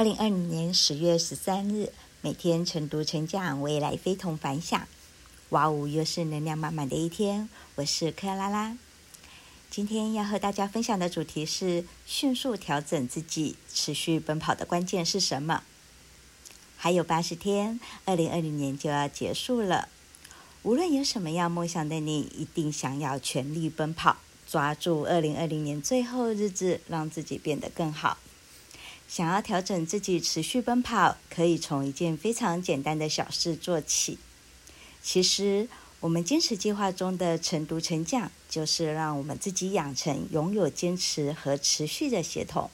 [0.00, 1.92] 二零二零年十月十三日，
[2.22, 4.88] 每天晨读晨讲，未来非同凡响。
[5.50, 7.50] 哇哦，又是能量满满的一天。
[7.74, 8.78] 我是克拉拉，
[9.70, 15.64] 今天要和大家分享的主题是：迅速调整自己，持续奔跑的关键是什么？
[16.78, 19.90] 还有八十天，二零二零年就要结束了。
[20.62, 24.16] 无论有什么样梦想的你，一定想要全力奔跑，
[24.48, 28.16] 抓住二零二零年最后日子，让自己变得更好。
[29.10, 34.18] 想要调整自己，持续奔跑，可以从一件非常简单的小事做起。
[35.02, 35.68] 其实，
[35.98, 42.70] 我们坚持计划中的晨读晨讲，就是让我们自己养成拥有坚持和持续的协同。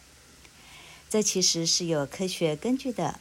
[1.09, 3.19] 这其实是有科学根据的。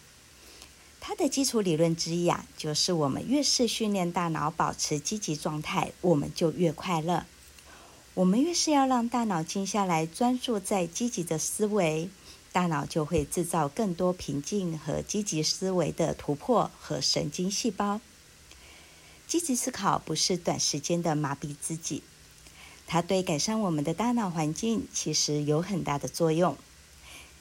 [0.99, 7.25] 它的基础理论之一啊，就是我们越是训练大脑保持积极状态，我们就越快乐。
[8.15, 12.09] 我们越是要让大脑静下来，专注在积极的思维。
[12.55, 17.99] 大脑就会制造更多平静和积极思维的突破和神经细胞。
[19.27, 22.01] 积极思考不是短时间的麻痹自己，
[22.87, 26.55] 它对改善我们的大脑环境其实有很大的作用。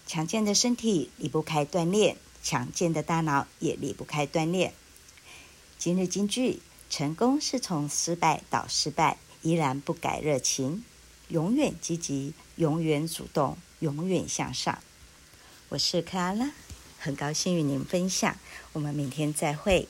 [0.05, 4.75] 强健的身体离不开锻炼，强健的大脑也离不开锻炼。
[5.79, 10.85] 今日金句：成功是从失败到失败，依然不改热情，
[11.29, 14.77] 永远积极，永远主动，永远向上。
[15.70, 16.51] 我是克拉拉，
[17.01, 18.37] 很高兴与您分享。
[18.75, 19.89] 我们明天再会。